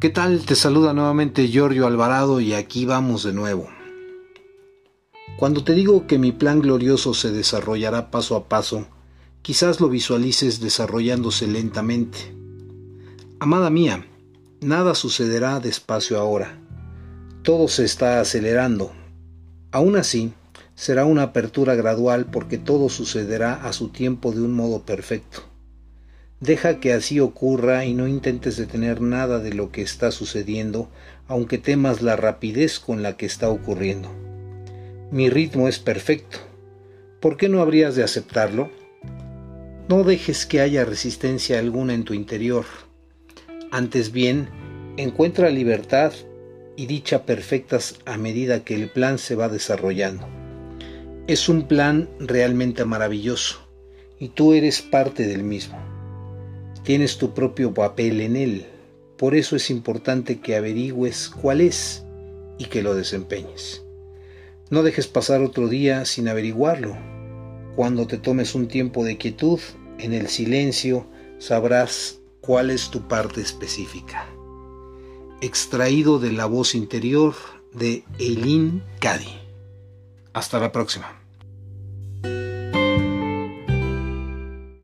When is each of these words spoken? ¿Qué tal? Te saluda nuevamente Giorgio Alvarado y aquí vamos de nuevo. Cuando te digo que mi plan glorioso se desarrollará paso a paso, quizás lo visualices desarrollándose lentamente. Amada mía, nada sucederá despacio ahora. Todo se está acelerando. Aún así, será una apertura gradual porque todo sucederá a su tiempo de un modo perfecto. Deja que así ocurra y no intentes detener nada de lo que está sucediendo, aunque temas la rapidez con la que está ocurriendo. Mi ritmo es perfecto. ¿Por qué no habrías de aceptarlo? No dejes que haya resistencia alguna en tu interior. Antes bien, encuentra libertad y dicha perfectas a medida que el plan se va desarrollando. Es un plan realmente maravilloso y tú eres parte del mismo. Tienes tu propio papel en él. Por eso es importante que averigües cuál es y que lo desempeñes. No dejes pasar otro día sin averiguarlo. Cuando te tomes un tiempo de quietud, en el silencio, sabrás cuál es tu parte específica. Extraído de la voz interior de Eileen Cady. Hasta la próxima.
¿Qué 0.00 0.08
tal? 0.08 0.46
Te 0.46 0.54
saluda 0.54 0.94
nuevamente 0.94 1.48
Giorgio 1.48 1.86
Alvarado 1.86 2.40
y 2.40 2.54
aquí 2.54 2.86
vamos 2.86 3.22
de 3.22 3.34
nuevo. 3.34 3.68
Cuando 5.36 5.62
te 5.62 5.74
digo 5.74 6.06
que 6.06 6.18
mi 6.18 6.32
plan 6.32 6.62
glorioso 6.62 7.12
se 7.12 7.30
desarrollará 7.30 8.10
paso 8.10 8.34
a 8.34 8.48
paso, 8.48 8.86
quizás 9.42 9.78
lo 9.78 9.90
visualices 9.90 10.58
desarrollándose 10.58 11.46
lentamente. 11.48 12.34
Amada 13.40 13.68
mía, 13.68 14.06
nada 14.62 14.94
sucederá 14.94 15.60
despacio 15.60 16.18
ahora. 16.18 16.58
Todo 17.42 17.68
se 17.68 17.84
está 17.84 18.22
acelerando. 18.22 18.92
Aún 19.70 19.96
así, 19.96 20.32
será 20.74 21.04
una 21.04 21.24
apertura 21.24 21.74
gradual 21.74 22.24
porque 22.24 22.56
todo 22.56 22.88
sucederá 22.88 23.66
a 23.66 23.74
su 23.74 23.88
tiempo 23.88 24.32
de 24.32 24.40
un 24.40 24.54
modo 24.54 24.80
perfecto. 24.80 25.49
Deja 26.40 26.80
que 26.80 26.94
así 26.94 27.20
ocurra 27.20 27.84
y 27.84 27.92
no 27.92 28.08
intentes 28.08 28.56
detener 28.56 29.02
nada 29.02 29.40
de 29.40 29.52
lo 29.52 29.70
que 29.70 29.82
está 29.82 30.10
sucediendo, 30.10 30.88
aunque 31.28 31.58
temas 31.58 32.00
la 32.00 32.16
rapidez 32.16 32.80
con 32.80 33.02
la 33.02 33.18
que 33.18 33.26
está 33.26 33.50
ocurriendo. 33.50 34.10
Mi 35.10 35.28
ritmo 35.28 35.68
es 35.68 35.78
perfecto. 35.78 36.38
¿Por 37.20 37.36
qué 37.36 37.50
no 37.50 37.60
habrías 37.60 37.94
de 37.94 38.04
aceptarlo? 38.04 38.70
No 39.86 40.02
dejes 40.02 40.46
que 40.46 40.60
haya 40.60 40.86
resistencia 40.86 41.58
alguna 41.58 41.92
en 41.92 42.04
tu 42.04 42.14
interior. 42.14 42.64
Antes 43.70 44.10
bien, 44.10 44.48
encuentra 44.96 45.50
libertad 45.50 46.14
y 46.74 46.86
dicha 46.86 47.26
perfectas 47.26 47.98
a 48.06 48.16
medida 48.16 48.64
que 48.64 48.74
el 48.74 48.88
plan 48.88 49.18
se 49.18 49.34
va 49.34 49.50
desarrollando. 49.50 50.26
Es 51.26 51.50
un 51.50 51.68
plan 51.68 52.08
realmente 52.18 52.86
maravilloso 52.86 53.68
y 54.18 54.28
tú 54.28 54.54
eres 54.54 54.80
parte 54.80 55.26
del 55.26 55.42
mismo. 55.42 55.89
Tienes 56.84 57.18
tu 57.18 57.34
propio 57.34 57.74
papel 57.74 58.20
en 58.20 58.36
él. 58.36 58.66
Por 59.16 59.34
eso 59.34 59.54
es 59.54 59.70
importante 59.70 60.40
que 60.40 60.56
averigües 60.56 61.28
cuál 61.28 61.60
es 61.60 62.04
y 62.58 62.66
que 62.66 62.82
lo 62.82 62.94
desempeñes. 62.94 63.82
No 64.70 64.82
dejes 64.82 65.06
pasar 65.06 65.42
otro 65.42 65.68
día 65.68 66.04
sin 66.04 66.28
averiguarlo. 66.28 66.96
Cuando 67.76 68.06
te 68.06 68.18
tomes 68.18 68.54
un 68.54 68.68
tiempo 68.68 69.04
de 69.04 69.18
quietud, 69.18 69.60
en 69.98 70.14
el 70.14 70.28
silencio, 70.28 71.06
sabrás 71.38 72.20
cuál 72.40 72.70
es 72.70 72.90
tu 72.90 73.06
parte 73.08 73.40
específica. 73.40 74.26
Extraído 75.40 76.18
de 76.18 76.32
la 76.32 76.46
voz 76.46 76.74
interior 76.74 77.34
de 77.74 78.04
Eileen 78.18 78.82
Cady. 79.00 79.38
Hasta 80.32 80.58
la 80.58 80.72
próxima. 80.72 81.19